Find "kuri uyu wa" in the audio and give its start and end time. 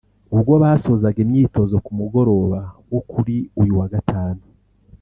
3.11-3.87